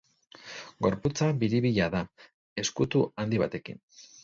[0.85, 2.03] Gorputza biribila da,
[2.65, 3.81] ezkutu handi batekin.